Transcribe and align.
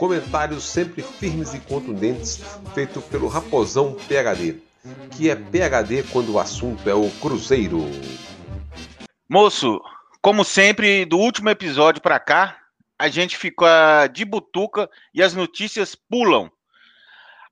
Comentários 0.00 0.64
sempre 0.64 1.02
firmes 1.02 1.52
e 1.52 1.60
contundentes, 1.60 2.40
feito 2.72 3.02
pelo 3.02 3.28
Raposão 3.28 3.92
PHD, 4.08 4.56
que 5.14 5.28
é 5.28 5.36
PHD 5.36 6.04
quando 6.04 6.32
o 6.32 6.38
assunto 6.38 6.88
é 6.88 6.94
o 6.94 7.10
Cruzeiro. 7.20 7.80
Moço, 9.28 9.78
como 10.22 10.42
sempre, 10.42 11.04
do 11.04 11.18
último 11.18 11.50
episódio 11.50 12.00
para 12.00 12.18
cá, 12.18 12.56
a 12.98 13.08
gente 13.08 13.36
fica 13.36 14.06
de 14.06 14.24
butuca 14.24 14.88
e 15.12 15.22
as 15.22 15.34
notícias 15.34 15.94
pulam. 15.94 16.50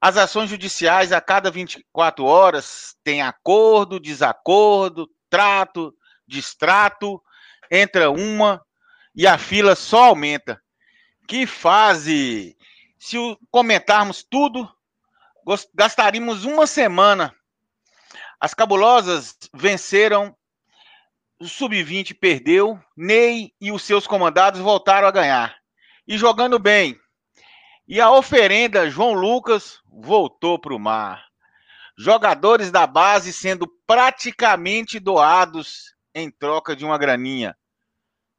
As 0.01 0.17
ações 0.17 0.49
judiciais 0.49 1.13
a 1.13 1.21
cada 1.21 1.51
24 1.51 2.25
horas 2.25 2.97
tem 3.05 3.21
acordo, 3.21 4.01
desacordo, 4.01 5.07
trato, 5.29 5.93
distrato, 6.27 7.23
entra 7.71 8.11
uma 8.11 8.65
e 9.15 9.27
a 9.27 9.37
fila 9.37 9.77
só 9.77 10.05
aumenta. 10.05 10.59
Que 11.29 11.47
fase! 11.47 12.57
Se 12.99 13.19
comentarmos 13.51 14.23
tudo, 14.23 14.67
gastaríamos 15.75 16.47
uma 16.47 16.67
semana. 16.67 17.35
As 18.41 18.55
cabulosas 18.55 19.37
venceram, 19.53 20.35
o 21.39 21.47
sub-20 21.47 22.17
perdeu, 22.19 22.81
Ney 22.97 23.53
e 23.61 23.71
os 23.71 23.83
seus 23.83 24.07
comandados 24.07 24.59
voltaram 24.59 25.07
a 25.07 25.11
ganhar. 25.11 25.55
E 26.07 26.17
jogando 26.17 26.59
bem. 26.59 26.99
E 27.87 28.01
a 28.01 28.11
oferenda 28.11 28.89
João 28.89 29.13
Lucas 29.13 29.81
voltou 29.85 30.59
para 30.59 30.75
o 30.75 30.79
mar. 30.79 31.27
Jogadores 31.99 32.71
da 32.71 32.87
base 32.87 33.35
sendo 33.35 33.69
praticamente 33.87 34.99
doados 34.99 35.95
em 36.15 36.31
troca 36.31 36.75
de 36.75 36.87
uma 36.87 36.97
graninha. 36.97 37.55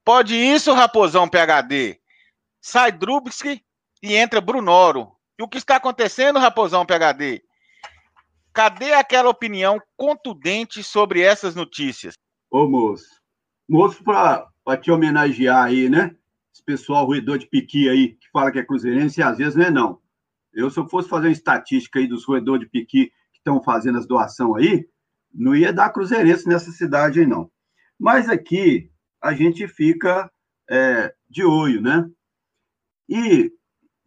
Pode 0.03 0.35
isso, 0.35 0.73
Raposão 0.73 1.29
PHD? 1.29 1.99
Sai 2.61 2.91
Drubsky 2.91 3.63
e 4.01 4.15
entra 4.15 4.41
Brunoro. 4.41 5.11
E 5.37 5.43
o 5.43 5.47
que 5.47 5.57
está 5.57 5.77
acontecendo, 5.77 6.39
Raposão 6.39 6.85
PHD? 6.85 7.41
Cadê 8.53 8.93
aquela 8.93 9.29
opinião 9.29 9.81
contundente 9.95 10.83
sobre 10.83 11.21
essas 11.21 11.55
notícias? 11.55 12.15
Ô, 12.51 12.67
moço. 12.67 13.19
Moço, 13.67 14.03
para 14.03 14.77
te 14.81 14.91
homenagear 14.91 15.65
aí, 15.65 15.89
né? 15.89 16.15
Esse 16.53 16.63
pessoal 16.63 17.05
ruidor 17.05 17.37
de 17.37 17.47
piqui 17.47 17.87
aí, 17.87 18.15
que 18.15 18.29
fala 18.31 18.51
que 18.51 18.59
é 18.59 18.65
cruzeirense, 18.65 19.19
e 19.19 19.23
às 19.23 19.37
vezes 19.37 19.55
não 19.55 19.65
é 19.65 19.71
não. 19.71 20.01
Eu, 20.51 20.69
se 20.69 20.79
eu 20.79 20.89
fosse 20.89 21.07
fazer 21.07 21.27
uma 21.27 21.31
estatística 21.31 21.99
aí 21.99 22.07
dos 22.07 22.25
roedores 22.25 22.65
de 22.65 22.69
piqui 22.69 23.07
que 23.31 23.37
estão 23.37 23.61
fazendo 23.63 23.99
as 23.99 24.07
doações 24.07 24.65
aí, 24.65 24.89
não 25.33 25.55
ia 25.55 25.71
dar 25.71 25.91
cruzeirense 25.91 26.47
nessa 26.47 26.71
cidade 26.71 27.19
aí, 27.19 27.27
não. 27.27 27.51
Mas 27.99 28.27
aqui, 28.27 28.91
a 29.21 29.33
gente 29.33 29.67
fica 29.67 30.29
é, 30.69 31.13
de 31.29 31.43
olho, 31.43 31.81
né? 31.81 32.09
E, 33.09 33.51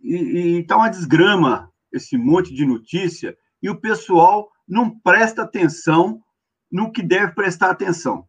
e, 0.01 0.17
e 0.17 0.57
então 0.57 0.81
a 0.81 0.89
desgrama 0.89 1.71
esse 1.93 2.17
monte 2.17 2.55
de 2.55 2.65
notícia 2.65 3.37
e 3.61 3.69
o 3.69 3.81
pessoal 3.81 4.49
não 4.67 4.89
presta 5.01 5.43
atenção 5.43 6.23
no 6.71 6.91
que 6.91 7.03
deve 7.03 7.33
prestar 7.33 7.71
atenção. 7.71 8.27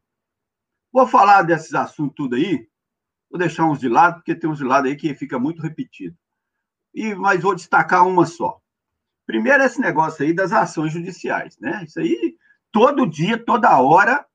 Vou 0.91 1.07
falar 1.07 1.43
desses 1.43 1.73
assuntos 1.73 2.15
tudo 2.15 2.35
aí, 2.35 2.67
vou 3.29 3.39
deixar 3.39 3.65
uns 3.65 3.79
de 3.79 3.87
lado, 3.87 4.15
porque 4.15 4.35
tem 4.35 4.49
uns 4.49 4.57
de 4.57 4.65
lado 4.65 4.87
aí 4.87 4.95
que 4.95 5.13
fica 5.15 5.39
muito 5.39 5.61
repetido. 5.61 6.17
E, 6.93 7.15
mas 7.15 7.41
vou 7.41 7.55
destacar 7.55 8.05
uma 8.05 8.25
só. 8.25 8.59
Primeiro, 9.25 9.63
esse 9.63 9.79
negócio 9.79 10.25
aí 10.25 10.33
das 10.33 10.51
ações 10.51 10.91
judiciais, 10.91 11.57
né? 11.59 11.83
Isso 11.85 11.99
aí, 11.99 12.35
todo 12.71 13.07
dia, 13.09 13.37
toda 13.37 13.79
hora, 13.79 14.25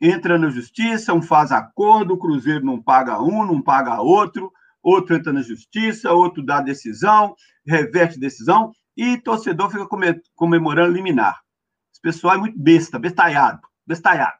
entra 0.00 0.38
na 0.38 0.48
justiça, 0.48 1.12
um 1.12 1.22
faz 1.22 1.52
acordo, 1.52 2.14
o 2.14 2.18
Cruzeiro 2.18 2.64
não 2.64 2.82
paga 2.82 3.20
um, 3.22 3.44
não 3.44 3.60
paga 3.60 4.00
outro, 4.00 4.52
outro 4.84 5.16
entra 5.16 5.32
na 5.32 5.42
justiça, 5.42 6.12
outro 6.12 6.44
dá 6.44 6.60
decisão, 6.60 7.34
reverte 7.66 8.20
decisão, 8.20 8.72
e 8.96 9.18
torcedor 9.18 9.70
fica 9.70 9.88
comemorando 10.36 10.92
liminar. 10.92 11.42
Esse 11.90 12.00
pessoal 12.00 12.34
é 12.34 12.38
muito 12.38 12.58
besta, 12.58 12.98
bestalhado, 12.98 13.66
bestalhado, 13.86 14.38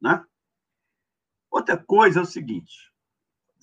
né? 0.00 0.22
Outra 1.50 1.76
coisa 1.76 2.20
é 2.20 2.22
o 2.22 2.26
seguinte, 2.26 2.90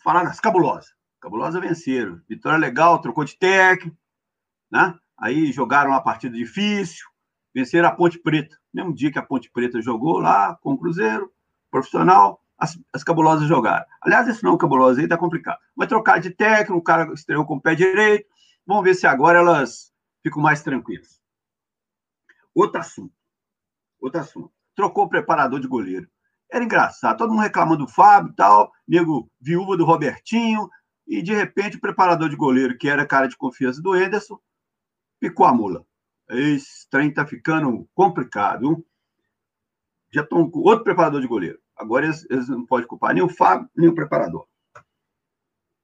falar 0.04 0.24
nas 0.24 0.40
cabulosas. 0.40 0.94
Cabulosa 1.20 1.60
venceram. 1.60 2.22
Vitória 2.30 2.58
legal, 2.58 3.02
trocou 3.02 3.26
de 3.26 3.38
técnico, 3.38 3.98
né? 4.72 4.98
Aí 5.18 5.52
jogaram 5.52 5.92
uma 5.92 6.02
partida 6.02 6.36
difícil, 6.36 7.06
venceram 7.54 7.90
a 7.90 7.92
Ponte 7.92 8.20
Preta. 8.20 8.58
Mesmo 8.74 8.94
dia 8.94 9.12
que 9.12 9.20
a 9.20 9.24
Ponte 9.24 9.50
Preta 9.52 9.82
jogou 9.82 10.20
lá 10.20 10.56
com 10.62 10.74
o 10.74 10.78
Cruzeiro, 10.78 11.34
profissional, 11.72 12.42
as, 12.60 12.78
as 12.94 13.04
cabulosas 13.04 13.48
jogaram. 13.48 13.86
Aliás, 14.02 14.28
esse 14.28 14.44
não 14.44 14.58
cabuloso 14.58 15.00
aí 15.00 15.08
tá 15.08 15.18
complicado. 15.18 15.60
Vai 15.76 15.88
trocar 15.88 16.20
de 16.20 16.30
técnico, 16.30 16.78
o 16.78 16.84
cara 16.84 17.12
estreou 17.14 17.46
com 17.46 17.56
o 17.56 17.62
pé 17.62 17.74
direito. 17.74 18.28
Vamos 18.68 18.84
ver 18.84 18.94
se 18.94 19.08
agora 19.08 19.40
elas 19.40 19.94
ficam 20.22 20.42
mais 20.42 20.62
tranquilas. 20.62 21.22
Outro 22.54 22.82
assunto. 22.82 23.14
Outro 24.00 24.20
assunto. 24.20 24.52
Trocou 24.76 25.06
o 25.06 25.10
preparador 25.10 25.60
de 25.60 25.68
goleiro. 25.68 26.08
Era 26.52 26.64
engraçado, 26.64 27.18
todo 27.18 27.30
mundo 27.30 27.44
reclamando 27.44 27.86
do 27.86 27.92
Fábio 27.92 28.32
e 28.32 28.36
tal, 28.36 28.72
nego 28.88 29.32
viúva 29.40 29.78
do 29.78 29.86
Robertinho, 29.86 30.68
e 31.08 31.22
de 31.22 31.34
repente 31.34 31.78
o 31.78 31.82
preparador 31.82 32.28
de 32.28 32.36
goleiro, 32.36 32.78
que 32.78 32.90
era 32.90 33.06
cara 33.06 33.28
de 33.28 33.38
confiança 33.38 33.82
do 33.82 33.96
Ederson, 33.96 34.40
picou 35.20 35.46
a 35.46 35.54
mula. 35.54 35.86
Esse 36.30 36.90
trem 36.90 37.14
tá 37.14 37.26
ficando 37.26 37.88
complicado. 37.94 38.84
Já 40.12 40.22
estão 40.22 40.50
com 40.50 40.60
outro 40.60 40.84
preparador 40.84 41.22
de 41.22 41.28
goleiro. 41.28 41.60
Agora 41.80 42.06
eles, 42.06 42.30
eles 42.30 42.50
não 42.50 42.66
podem 42.66 42.86
culpar 42.86 43.14
nem 43.14 43.24
o 43.24 43.30
Fábio, 43.30 43.70
nem 43.74 43.88
o 43.88 43.96
preparador. 43.96 44.46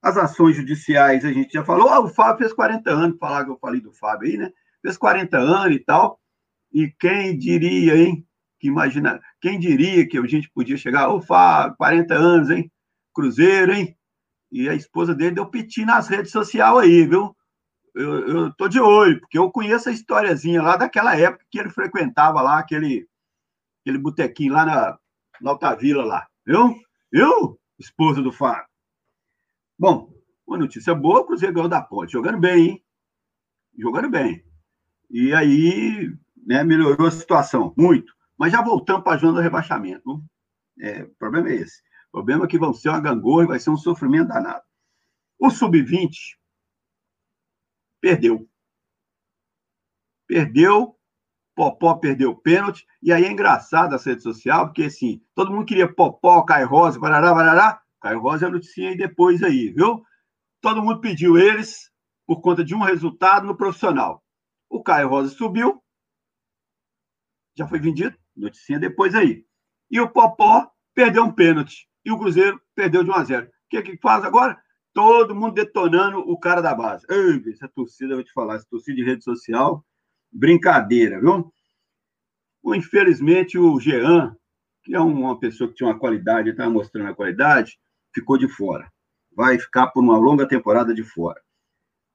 As 0.02 0.18
ações 0.18 0.54
judiciais, 0.54 1.24
a 1.24 1.32
gente 1.32 1.54
já 1.54 1.64
falou, 1.64 1.88
oh, 1.90 2.04
o 2.04 2.08
Fábio 2.08 2.40
fez 2.40 2.52
40 2.52 2.90
anos, 2.90 3.18
falar 3.18 3.44
que 3.44 3.50
eu 3.50 3.58
falei 3.58 3.80
do 3.80 3.92
Fábio 3.94 4.28
aí, 4.28 4.36
né? 4.36 4.52
Fez 4.82 4.98
40 4.98 5.38
anos 5.38 5.74
e 5.74 5.80
tal. 5.80 6.20
E 6.70 6.92
quem 7.00 7.36
diria, 7.38 7.96
hein? 7.96 8.26
Que 8.60 8.68
imagina, 8.68 9.20
quem 9.40 9.58
diria 9.58 10.06
que 10.06 10.18
a 10.18 10.26
gente 10.26 10.50
podia 10.50 10.76
chegar, 10.76 11.08
ô 11.08 11.20
Fábio, 11.20 11.76
40 11.78 12.14
anos, 12.14 12.50
hein? 12.50 12.70
Cruzeiro, 13.14 13.72
hein? 13.72 13.96
E 14.52 14.68
a 14.68 14.74
esposa 14.74 15.14
dele 15.14 15.34
deu 15.34 15.50
piti 15.50 15.84
nas 15.84 16.08
redes 16.08 16.30
sociais 16.30 16.76
aí, 16.76 17.06
viu? 17.06 17.34
Eu, 17.94 18.28
eu 18.28 18.54
tô 18.54 18.68
de 18.68 18.78
olho, 18.78 19.18
porque 19.20 19.38
eu 19.38 19.50
conheço 19.50 19.88
a 19.88 19.92
historiazinha 19.92 20.62
lá 20.62 20.76
daquela 20.76 21.16
época 21.18 21.46
que 21.50 21.58
ele 21.58 21.70
frequentava 21.70 22.42
lá 22.42 22.58
aquele, 22.58 23.08
aquele 23.80 23.96
botequinho 23.96 24.52
lá 24.52 24.66
na, 24.66 24.98
na 25.40 25.50
Altavila 25.50 26.04
lá. 26.04 26.26
Viu? 26.44 26.74
Viu? 27.12 27.58
Esposa 27.78 28.22
do 28.22 28.32
Fábio. 28.32 28.66
Bom, 29.78 30.12
uma 30.46 30.58
notícia 30.58 30.94
boa, 30.94 31.20
o 31.20 31.24
Cruzeiro 31.26 31.54
ganhou 31.54 31.68
da 31.68 31.82
ponte. 31.82 32.12
Jogando 32.12 32.38
bem, 32.38 32.68
hein? 32.68 32.84
Jogando 33.78 34.10
bem. 34.10 34.44
E 35.10 35.34
aí, 35.34 36.10
né, 36.46 36.64
melhorou 36.64 37.06
a 37.06 37.10
situação, 37.10 37.74
muito. 37.76 38.14
Mas 38.38 38.52
já 38.52 38.62
voltamos 38.62 39.02
para 39.02 39.14
a 39.14 39.18
zona 39.18 39.34
do 39.34 39.40
rebaixamento. 39.40 40.22
É, 40.80 41.02
o 41.02 41.14
problema 41.16 41.50
é 41.50 41.56
esse. 41.56 41.82
O 42.08 42.12
problema 42.12 42.44
é 42.44 42.48
que 42.48 42.58
vão 42.58 42.72
ser 42.72 42.88
uma 42.88 43.00
gangorra 43.00 43.44
e 43.44 43.48
vai 43.48 43.58
ser 43.58 43.70
um 43.70 43.76
sofrimento 43.76 44.28
danado. 44.28 44.64
O 45.38 45.50
Sub-20 45.50 46.10
perdeu. 48.00 48.48
Perdeu 50.26 50.95
Popó 51.56 51.94
perdeu 51.94 52.32
o 52.32 52.36
pênalti, 52.36 52.86
e 53.02 53.10
aí 53.10 53.24
é 53.24 53.32
engraçado 53.32 53.94
a 53.94 53.98
rede 53.98 54.22
social, 54.22 54.66
porque 54.66 54.84
assim, 54.84 55.22
todo 55.34 55.50
mundo 55.50 55.64
queria 55.64 55.90
Popó, 55.90 56.42
Caio 56.42 56.68
Rosa, 56.68 57.00
barará, 57.00 57.32
barará, 57.32 57.80
Caio 57.98 58.20
Rosa 58.20 58.46
é 58.46 58.50
noticinha 58.50 58.90
aí 58.90 58.96
depois 58.96 59.42
aí, 59.42 59.70
viu? 59.70 60.04
Todo 60.60 60.82
mundo 60.82 61.00
pediu 61.00 61.38
eles 61.38 61.90
por 62.26 62.42
conta 62.42 62.62
de 62.62 62.74
um 62.74 62.80
resultado 62.80 63.46
no 63.46 63.56
profissional. 63.56 64.22
O 64.68 64.82
Caio 64.82 65.08
Rosa 65.08 65.30
subiu, 65.30 65.82
já 67.56 67.66
foi 67.66 67.78
vendido, 67.78 68.14
noticinha 68.36 68.78
depois 68.78 69.14
aí. 69.14 69.42
E 69.90 69.98
o 69.98 70.10
Popó 70.10 70.70
perdeu 70.94 71.24
um 71.24 71.32
pênalti, 71.32 71.88
e 72.04 72.12
o 72.12 72.18
Cruzeiro 72.18 72.60
perdeu 72.74 73.02
de 73.02 73.10
1 73.10 73.14
a 73.14 73.24
0. 73.24 73.46
O 73.46 73.50
que 73.70 73.80
que 73.80 73.96
faz 73.96 74.22
agora? 74.24 74.60
Todo 74.92 75.34
mundo 75.34 75.54
detonando 75.54 76.18
o 76.18 76.38
cara 76.38 76.60
da 76.60 76.74
base. 76.74 77.06
Ei, 77.08 77.50
essa 77.50 77.66
torcida, 77.66 78.12
eu 78.12 78.18
vou 78.18 78.24
te 78.24 78.32
falar, 78.32 78.56
essa 78.56 78.66
torcida 78.68 78.96
de 78.96 79.04
rede 79.04 79.24
social 79.24 79.82
brincadeira, 80.32 81.20
viu? 81.20 81.52
Infelizmente, 82.74 83.58
o 83.58 83.78
Jean, 83.78 84.36
que 84.82 84.94
é 84.94 85.00
uma 85.00 85.38
pessoa 85.38 85.68
que 85.68 85.76
tinha 85.76 85.88
uma 85.88 85.98
qualidade, 85.98 86.50
estava 86.50 86.70
mostrando 86.70 87.10
a 87.10 87.14
qualidade, 87.14 87.78
ficou 88.14 88.36
de 88.36 88.48
fora. 88.48 88.90
Vai 89.32 89.58
ficar 89.58 89.88
por 89.88 90.02
uma 90.02 90.18
longa 90.18 90.48
temporada 90.48 90.94
de 90.94 91.02
fora. 91.02 91.40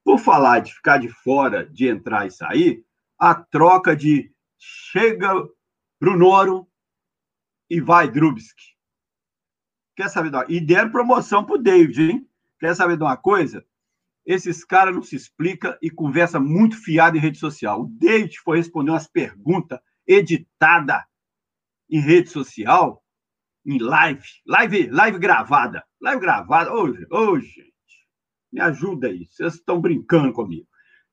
Por 0.03 0.19
falar 0.19 0.59
de 0.59 0.73
ficar 0.73 0.97
de 0.97 1.09
fora, 1.09 1.65
de 1.65 1.87
entrar 1.87 2.25
e 2.25 2.31
sair, 2.31 2.85
a 3.17 3.35
troca 3.35 3.95
de 3.95 4.33
chega 4.57 5.31
Brunoro 5.99 6.67
e 7.69 7.79
vai 7.79 8.09
Drubski. 8.09 8.75
Quer 9.95 10.09
saber? 10.09 10.31
E 10.49 10.59
deram 10.59 10.91
promoção 10.91 11.45
pro 11.45 11.57
David, 11.57 12.01
hein? 12.01 12.29
Quer 12.59 12.75
saber 12.75 12.97
de 12.97 13.03
uma 13.03 13.15
coisa? 13.15 13.65
Esses 14.31 14.63
caras 14.63 14.95
não 14.95 15.03
se 15.03 15.13
explica 15.13 15.77
e 15.81 15.89
conversa 15.89 16.39
muito 16.39 16.81
fiado 16.81 17.17
em 17.17 17.19
rede 17.19 17.37
social. 17.37 17.81
O 17.81 17.87
David 17.87 18.39
foi 18.39 18.59
responder 18.59 18.91
umas 18.91 19.05
perguntas 19.05 19.77
editada 20.07 21.05
em 21.89 21.99
rede 21.99 22.29
social, 22.29 23.03
em 23.65 23.77
live, 23.77 24.23
live, 24.47 24.87
live 24.89 25.19
gravada, 25.19 25.83
live 25.99 26.21
gravada. 26.21 26.73
Hoje, 26.73 27.05
hoje, 27.11 27.47
gente, 27.47 28.07
me 28.53 28.61
ajuda 28.61 29.07
aí. 29.09 29.27
Vocês 29.27 29.55
estão 29.55 29.81
brincando 29.81 30.31
comigo. 30.31 30.65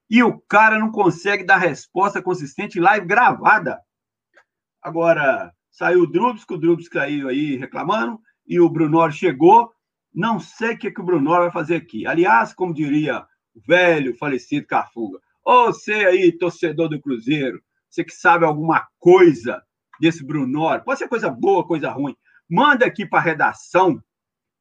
E 0.08 0.22
o 0.22 0.38
cara 0.42 0.78
não 0.78 0.92
consegue 0.92 1.42
dar 1.42 1.56
resposta 1.56 2.22
consistente 2.22 2.78
em 2.78 2.82
live 2.82 3.04
gravada. 3.04 3.80
Agora, 4.80 5.52
saiu 5.68 6.02
o 6.02 6.06
Drubs, 6.06 6.44
o 6.48 6.56
Drubs 6.56 6.88
caiu 6.88 7.28
aí 7.28 7.56
reclamando, 7.56 8.20
e 8.46 8.60
o 8.60 8.70
Brunor 8.70 9.10
chegou. 9.10 9.72
Não 10.18 10.40
sei 10.40 10.74
o 10.74 10.78
que, 10.78 10.90
que 10.90 11.00
o 11.00 11.04
Brunor 11.04 11.38
vai 11.42 11.50
fazer 11.52 11.76
aqui. 11.76 12.04
Aliás, 12.04 12.52
como 12.52 12.74
diria 12.74 13.24
o 13.54 13.60
velho 13.64 14.16
falecido 14.16 14.66
Cafunga, 14.66 15.20
ô 15.44 15.66
você 15.66 15.92
aí, 15.92 16.36
torcedor 16.36 16.88
do 16.88 17.00
Cruzeiro, 17.00 17.62
você 17.88 18.02
que 18.02 18.12
sabe 18.12 18.44
alguma 18.44 18.84
coisa 18.98 19.62
desse 20.00 20.26
Brunor, 20.26 20.82
pode 20.82 20.98
ser 20.98 21.06
coisa 21.06 21.30
boa, 21.30 21.64
coisa 21.64 21.88
ruim, 21.88 22.16
manda 22.50 22.84
aqui 22.84 23.06
para 23.06 23.20
a 23.20 23.22
redação, 23.22 24.02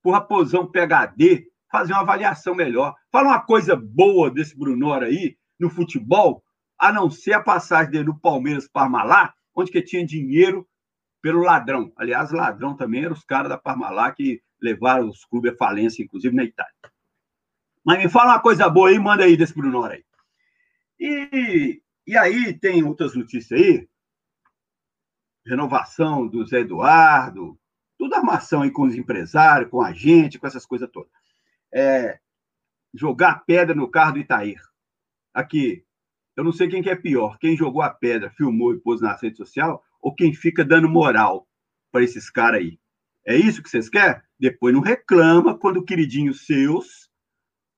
para 0.04 0.10
o 0.12 0.14
Raposão 0.14 0.70
PHD, 0.70 1.48
fazer 1.72 1.94
uma 1.94 2.02
avaliação 2.02 2.54
melhor. 2.54 2.94
Fala 3.12 3.30
uma 3.30 3.42
coisa 3.42 3.76
boa 3.76 4.30
desse 4.30 4.56
Brunor 4.56 5.02
aí, 5.02 5.36
no 5.60 5.72
futebol, 5.72 6.44
a 6.78 6.94
não 6.94 7.10
ser 7.10 7.34
a 7.34 7.42
passagem 7.42 7.90
dele 7.94 8.04
no 8.04 8.20
Palmeiras 8.20 8.68
Parmalat, 8.68 9.34
onde 9.56 9.72
que 9.72 9.82
tinha 9.82 10.06
dinheiro 10.06 10.68
pelo 11.20 11.42
ladrão. 11.42 11.92
Aliás, 11.98 12.32
ladrão 12.32 12.76
também 12.76 13.06
eram 13.06 13.14
os 13.14 13.24
caras 13.24 13.50
da 13.50 13.58
Parmalat 13.58 14.16
que 14.16 14.40
levaram 14.62 15.10
os 15.10 15.26
clubes 15.26 15.54
à 15.54 15.58
falência, 15.58 16.04
inclusive 16.04 16.36
na 16.36 16.44
Itália. 16.44 16.74
Mas 17.86 18.00
me 18.00 18.10
fala 18.10 18.34
uma 18.34 18.42
coisa 18.42 18.70
boa 18.70 18.90
aí, 18.90 19.00
manda 19.00 19.24
aí 19.24 19.38
desse 19.38 19.54
Brunor 19.54 19.92
aí. 19.92 20.04
E, 21.00 21.82
e 22.06 22.18
aí 22.18 22.54
tem 22.54 22.84
outras 22.84 23.16
notícias 23.16 23.60
aí. 23.60 23.88
Renovação 25.46 26.28
do 26.28 26.46
Zé 26.46 26.60
Eduardo, 26.60 27.58
tudo 27.98 28.16
armação 28.16 28.62
aí 28.62 28.72
com 28.72 28.84
os 28.84 28.96
empresários, 28.96 29.70
com 29.70 29.82
a 29.82 29.94
gente, 29.94 30.38
com 30.38 30.46
essas 30.46 30.66
coisas 30.66 30.90
todas. 30.92 31.12
É, 31.74 32.20
jogar 32.94 33.46
pedra 33.46 33.74
no 33.74 33.90
carro 33.90 34.14
do 34.14 34.20
Itair. 34.20 34.62
Aqui, 35.34 35.86
eu 36.36 36.44
não 36.44 36.52
sei 36.52 36.68
quem 36.68 36.84
que 36.84 36.90
é 36.90 36.96
pior, 36.96 37.38
quem 37.40 37.56
jogou 37.56 37.82
a 37.82 37.90
pedra, 37.90 38.30
filmou 38.32 38.74
e 38.74 38.80
pôs 38.80 39.02
na 39.02 39.16
rede 39.16 39.38
social, 39.38 39.84
ou 40.02 40.14
quem 40.14 40.34
fica 40.34 40.64
dando 40.64 40.90
moral 40.90 41.48
para 41.92 42.04
esses 42.04 42.30
caras 42.30 42.60
aí. 42.60 42.80
É 43.28 43.36
isso 43.36 43.62
que 43.62 43.70
vocês 43.70 43.90
querem? 43.90 44.22
Depois 44.40 44.74
não 44.74 44.80
reclama 44.80 45.58
quando 45.60 45.84
queridinhos 45.84 46.46
seus, 46.46 47.10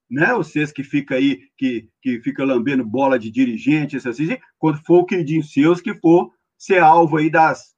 né? 0.08 0.32
Vocês 0.34 0.72
que 0.72 0.84
fica 0.84 1.16
aí, 1.16 1.50
que, 1.58 1.90
que 2.04 2.22
fica 2.22 2.46
lambendo 2.46 2.86
bola 2.86 3.18
de 3.18 3.32
dirigente, 3.32 3.98
assim, 3.98 4.38
quando 4.60 4.78
for 4.86 5.00
o 5.00 5.06
queridinho 5.06 5.44
seus 5.44 5.82
que 5.82 5.96
for 5.96 6.32
ser 6.56 6.84
alvo 6.84 7.18
aí 7.18 7.32
das, 7.32 7.76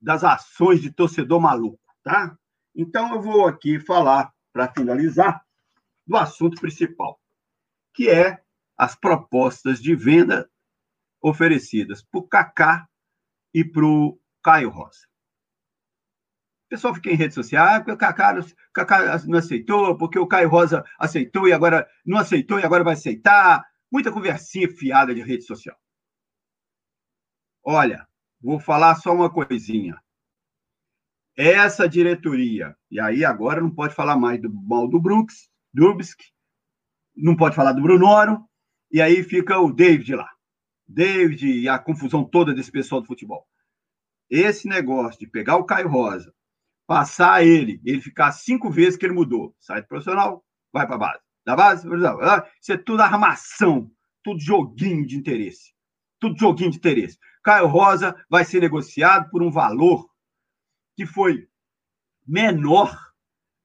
das 0.00 0.24
ações 0.24 0.80
de 0.80 0.90
torcedor 0.90 1.40
maluco, 1.40 1.78
tá? 2.02 2.34
Então 2.74 3.14
eu 3.14 3.20
vou 3.20 3.46
aqui 3.46 3.78
falar, 3.78 4.32
para 4.50 4.72
finalizar, 4.72 5.44
do 6.06 6.16
assunto 6.16 6.58
principal, 6.58 7.20
que 7.92 8.08
é 8.08 8.40
as 8.78 8.94
propostas 8.94 9.82
de 9.82 9.94
venda 9.94 10.48
oferecidas 11.20 12.02
para 12.02 12.20
o 12.20 12.26
Kaká 12.26 12.88
e 13.52 13.62
para 13.62 13.84
o 13.84 14.18
Caio 14.42 14.70
Rosa. 14.70 15.06
O 16.66 16.68
pessoal 16.68 16.94
fica 16.94 17.10
em 17.10 17.16
rede 17.16 17.32
social, 17.32 17.64
ah, 17.64 17.78
porque 17.78 17.92
o 17.92 17.94
o 17.94 18.72
Kaká 18.72 19.18
não 19.26 19.38
aceitou, 19.38 19.96
porque 19.96 20.18
o 20.18 20.26
Caio 20.26 20.48
Rosa 20.48 20.84
aceitou 20.98 21.46
e 21.46 21.52
agora 21.52 21.88
não 22.04 22.18
aceitou 22.18 22.58
e 22.58 22.64
agora 22.64 22.82
vai 22.82 22.94
aceitar. 22.94 23.64
Muita 23.90 24.10
conversinha 24.10 24.68
fiada 24.68 25.14
de 25.14 25.22
rede 25.22 25.44
social. 25.44 25.76
Olha, 27.64 28.06
vou 28.40 28.58
falar 28.58 28.96
só 28.96 29.14
uma 29.14 29.30
coisinha. 29.32 29.96
Essa 31.36 31.88
diretoria, 31.88 32.76
e 32.90 32.98
aí 32.98 33.24
agora 33.24 33.60
não 33.60 33.70
pode 33.70 33.94
falar 33.94 34.16
mais 34.16 34.40
do 34.40 34.52
mal 34.52 34.88
do 34.88 35.00
Brooks, 35.00 35.48
Dubsk, 35.72 36.20
não 37.14 37.36
pode 37.36 37.54
falar 37.54 37.72
do 37.72 37.82
Brunoro, 37.82 38.44
e 38.90 39.00
aí 39.00 39.22
fica 39.22 39.58
o 39.60 39.72
David 39.72 40.16
lá. 40.16 40.28
David 40.88 41.46
e 41.46 41.68
a 41.68 41.78
confusão 41.78 42.24
toda 42.24 42.54
desse 42.54 42.72
pessoal 42.72 43.00
do 43.00 43.06
futebol. 43.06 43.46
Esse 44.28 44.66
negócio 44.66 45.20
de 45.20 45.28
pegar 45.28 45.56
o 45.56 45.64
Caio 45.64 45.88
Rosa, 45.88 46.34
passar 46.86 47.44
ele, 47.44 47.80
ele 47.84 48.00
ficar 48.00 48.32
cinco 48.32 48.70
vezes 48.70 48.96
que 48.96 49.04
ele 49.04 49.14
mudou, 49.14 49.54
sai 49.58 49.82
do 49.82 49.88
profissional, 49.88 50.44
vai 50.72 50.86
para 50.86 50.96
a 50.96 50.98
base. 50.98 51.20
Da 51.44 51.56
base, 51.56 51.86
isso 52.60 52.72
é 52.72 52.76
tudo 52.76 53.00
armação, 53.00 53.90
tudo 54.22 54.40
joguinho 54.40 55.06
de 55.06 55.16
interesse. 55.16 55.72
Tudo 56.18 56.38
joguinho 56.38 56.70
de 56.70 56.78
interesse. 56.78 57.18
Caio 57.42 57.68
Rosa 57.68 58.16
vai 58.28 58.44
ser 58.44 58.60
negociado 58.60 59.30
por 59.30 59.42
um 59.42 59.50
valor 59.50 60.08
que 60.96 61.06
foi 61.06 61.48
menor 62.26 62.98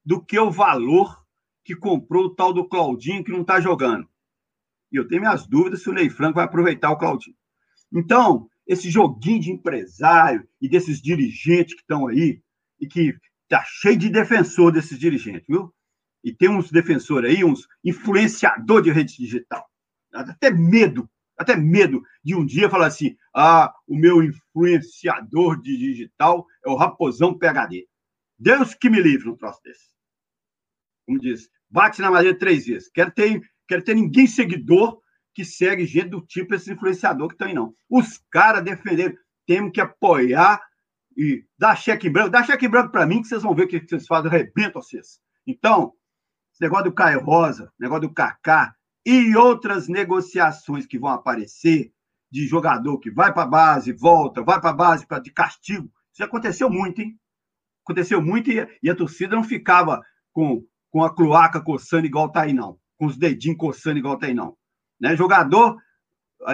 do 0.06 0.24
que 0.24 0.38
o 0.38 0.52
valor 0.52 1.26
que 1.64 1.76
comprou 1.76 2.26
o 2.26 2.36
tal 2.36 2.54
do 2.54 2.68
Claudinho 2.68 3.24
que 3.24 3.32
não 3.32 3.42
está 3.42 3.60
jogando. 3.60 4.08
E 4.92 4.98
eu 4.98 5.08
tenho 5.08 5.22
minhas 5.22 5.48
dúvidas 5.48 5.82
se 5.82 5.90
o 5.90 5.94
Ney 5.94 6.10
Franco 6.10 6.36
vai 6.36 6.46
aproveitar 6.46 6.92
o 6.92 6.98
Claudinho. 6.98 7.36
Então, 7.92 8.50
esse 8.68 8.90
joguinho 8.90 9.40
de 9.40 9.52
empresário 9.52 10.48
e 10.62 10.70
desses 10.70 11.02
dirigentes 11.02 11.74
que 11.74 11.82
estão 11.82 12.08
aí, 12.08 12.42
e 12.82 12.88
que 12.88 13.16
tá 13.48 13.64
cheio 13.66 13.98
de 13.98 14.10
defensor 14.10 14.72
desses 14.72 14.98
dirigentes, 14.98 15.46
viu? 15.48 15.74
E 16.24 16.34
tem 16.34 16.50
uns 16.50 16.72
defensores 16.72 17.30
aí, 17.30 17.44
uns 17.44 17.68
influenciador 17.84 18.82
de 18.82 18.92
rede 18.92 19.16
digital. 19.16 19.66
Até 20.14 20.52
medo, 20.52 21.10
até 21.38 21.56
medo 21.56 22.04
de 22.24 22.36
um 22.36 22.46
dia 22.46 22.70
falar 22.70 22.88
assim: 22.88 23.16
ah, 23.36 23.74
o 23.88 23.96
meu 23.96 24.24
influenciador 24.24 25.62
de 25.62 25.78
digital 25.78 26.46
é 26.66 26.70
o 26.70 26.76
Raposão 26.76 27.38
PHD. 27.38 27.88
Deus 28.38 28.74
que 28.74 28.90
me 28.90 29.02
livre 29.02 29.30
um 29.30 29.36
troço 29.36 29.62
desse. 29.64 29.92
Como 31.06 31.20
diz, 31.20 31.50
bate 31.70 32.02
na 32.02 32.12
madeira 32.12 32.38
três 32.38 32.66
vezes. 32.66 32.90
Quero 32.92 33.12
ter 33.12 33.42
quero 33.68 33.84
ter 33.84 33.96
ninguém 33.96 34.28
seguidor 34.28 35.00
que 35.34 35.46
segue 35.46 35.86
gente 35.86 36.10
do 36.10 36.22
tipo 36.22 36.54
esse 36.54 36.72
influenciador 36.72 37.30
que 37.30 37.38
tem, 37.38 37.54
não. 37.54 37.74
Os 37.90 38.18
caras 38.30 38.64
defenderam, 38.64 39.16
temos 39.46 39.72
que 39.72 39.80
apoiar 39.80 40.62
e 41.18 41.46
dar 41.58 41.76
cheque 41.76 42.10
branco. 42.10 42.30
Dá 42.30 42.44
cheque 42.44 42.68
branco 42.68 42.92
para 42.92 43.06
mim 43.06 43.22
que 43.22 43.28
vocês 43.28 43.44
vão 43.44 43.56
ver 43.56 43.64
o 43.64 43.68
que 43.68 43.80
vocês 43.80 44.06
fazem, 44.08 44.30
arrebento 44.30 44.82
vocês. 44.82 45.20
Então, 45.46 45.94
esse 46.54 46.62
negócio 46.62 46.86
do 46.86 46.94
Caio 46.94 47.24
Rosa, 47.24 47.72
negócio 47.80 48.08
do 48.08 48.14
Kaká 48.14 48.76
e 49.06 49.36
outras 49.36 49.88
negociações 49.88 50.86
que 50.86 51.00
vão 51.00 51.10
aparecer 51.10 51.92
de 52.32 52.48
jogador 52.48 53.00
que 53.00 53.12
vai 53.12 53.34
para 53.34 53.44
a 53.44 53.48
base, 53.48 53.92
volta, 53.92 54.42
vai 54.42 54.60
para 54.60 54.70
a 54.70 54.74
base 54.74 55.06
pra, 55.06 55.20
de 55.20 55.32
castigo. 55.32 55.92
Isso 56.14 56.24
aconteceu 56.24 56.70
muito, 56.70 57.02
hein? 57.02 57.20
Aconteceu 57.84 58.22
muito 58.22 58.52
e, 58.52 58.68
e 58.82 58.90
a 58.90 58.96
torcida 58.96 59.36
não 59.36 59.44
ficava 59.44 60.02
com, 60.32 60.64
com 60.90 61.04
a 61.04 61.14
cloaca 61.14 61.60
coçando 61.60 62.06
igual 62.06 62.32
tá 62.32 62.44
aí, 62.44 62.54
não 62.54 62.80
com 63.02 63.08
os 63.08 63.18
dedinhos 63.18 63.58
coçando 63.58 63.98
igual 63.98 64.16
tem, 64.16 64.36
não. 64.36 64.56
Né? 65.00 65.16
Jogador, 65.16 65.76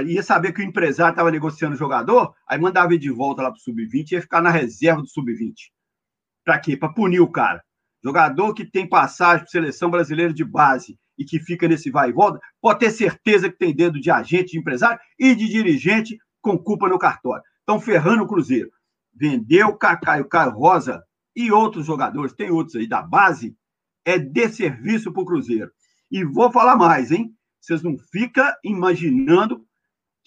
ia 0.06 0.24
saber 0.24 0.54
que 0.54 0.62
o 0.62 0.66
empresário 0.66 1.12
estava 1.12 1.32
negociando 1.32 1.76
o 1.76 1.78
jogador, 1.78 2.34
aí 2.48 2.60
mandava 2.60 2.94
ele 2.94 3.00
de 3.00 3.10
volta 3.10 3.42
lá 3.42 3.50
para 3.50 3.58
o 3.58 3.62
sub-20 3.62 4.12
e 4.12 4.16
ia 4.16 4.22
ficar 4.22 4.42
na 4.42 4.50
reserva 4.50 5.02
do 5.02 5.08
sub-20. 5.08 5.54
Para 6.44 6.60
quê? 6.60 6.76
Para 6.78 6.90
punir 6.90 7.20
o 7.20 7.32
cara. 7.32 7.64
Jogador 8.04 8.54
que 8.54 8.66
tem 8.66 8.88
passagem 8.88 9.40
para 9.40 9.52
seleção 9.52 9.90
brasileira 9.90 10.34
de 10.34 10.44
base 10.44 10.98
e 11.18 11.26
que 11.26 11.40
fica 11.40 11.68
nesse 11.68 11.90
vai 11.90 12.10
e 12.10 12.14
volta, 12.14 12.40
pode 12.62 12.80
ter 12.80 12.92
certeza 12.92 13.50
que 13.50 13.58
tem 13.58 13.76
dedo 13.76 14.00
de 14.00 14.12
agente, 14.12 14.52
de 14.52 14.60
empresário 14.60 15.00
e 15.18 15.34
de 15.34 15.48
dirigente 15.48 16.18
com 16.42 16.58
culpa 16.58 16.88
no 16.88 17.00
cartório. 17.00 17.44
Estão 17.60 17.80
ferrando 17.80 18.24
o 18.24 18.28
Cruzeiro. 18.28 18.70
Vendeu 19.14 19.70
o 19.70 19.78
Kaká 19.78 20.20
e 20.20 20.22
o 20.22 20.30
Caio 20.30 20.52
Rosa 20.52 21.04
e 21.36 21.52
outros 21.52 21.86
jogadores, 21.86 22.34
tem 22.34 22.50
outros 22.50 22.76
aí 22.76 22.88
da 22.88 23.02
base, 23.02 23.56
é 24.06 24.18
desserviço 24.18 25.12
para 25.12 25.22
o 25.22 25.26
Cruzeiro. 25.26 25.72
E 26.10 26.24
vou 26.24 26.52
falar 26.52 26.76
mais, 26.76 27.12
hein? 27.12 27.34
Vocês 27.60 27.84
não 27.84 27.98
ficam 27.98 28.50
imaginando 28.64 29.67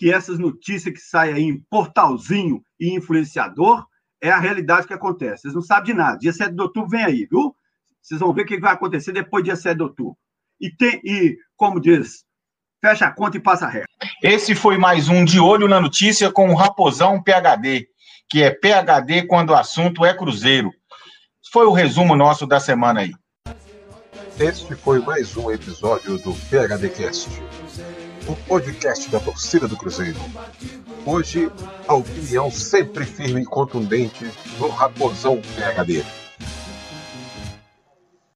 que 0.01 0.11
essas 0.11 0.39
notícias 0.39 0.95
que 0.95 1.01
saem 1.01 1.35
aí 1.35 1.43
em 1.43 1.61
portalzinho 1.69 2.63
e 2.81 2.95
influenciador 2.97 3.85
é 4.19 4.31
a 4.31 4.39
realidade 4.39 4.87
que 4.87 4.95
acontece. 4.95 5.43
Vocês 5.43 5.55
não 5.55 5.61
sabem 5.61 5.93
de 5.93 5.95
nada. 5.95 6.17
Dia 6.17 6.33
7 6.33 6.55
de 6.55 6.63
outubro 6.63 6.89
vem 6.89 7.05
aí, 7.05 7.29
viu? 7.31 7.55
Vocês 8.01 8.19
vão 8.19 8.33
ver 8.33 8.43
o 8.43 8.47
que 8.47 8.59
vai 8.59 8.73
acontecer 8.73 9.13
depois 9.13 9.43
do 9.43 9.49
dia 9.49 9.57
7 9.57 9.77
de 9.77 9.83
outubro. 9.83 10.17
E, 10.59 10.75
tem, 10.75 11.03
e 11.05 11.37
como 11.55 11.79
diz, 11.79 12.25
fecha 12.81 13.05
a 13.05 13.13
conta 13.13 13.37
e 13.37 13.41
passa 13.41 13.67
a 13.67 13.69
ré. 13.69 13.85
Esse 14.23 14.55
foi 14.55 14.79
mais 14.79 15.11
um 15.11 15.23
De 15.23 15.39
Olho 15.39 15.69
na 15.69 15.79
Notícia 15.79 16.33
com 16.33 16.49
o 16.49 16.55
Raposão 16.55 17.23
PHD, 17.23 17.87
que 18.31 18.43
é 18.43 18.51
PHD 18.51 19.27
quando 19.27 19.51
o 19.51 19.55
assunto 19.55 20.03
é 20.03 20.17
Cruzeiro. 20.17 20.73
Foi 21.53 21.67
o 21.67 21.73
resumo 21.73 22.17
nosso 22.17 22.47
da 22.47 22.59
semana 22.59 23.01
aí. 23.01 23.13
Este 24.39 24.75
foi 24.77 24.99
mais 25.01 25.37
um 25.37 25.51
episódio 25.51 26.17
do 26.17 26.33
PHDcast, 26.49 27.29
o 28.27 28.37
podcast 28.37 29.11
da 29.11 29.21
torcida 29.21 29.67
do 29.67 29.77
Cruzeiro. 29.77 30.19
Hoje, 31.05 31.51
a 31.87 31.95
opinião 31.95 32.51
sempre 32.51 33.05
firme 33.05 33.43
e 33.43 33.47
contundente 33.47 34.25
do 34.59 34.69
Raposão 34.69 35.41
PHD. 35.57 36.05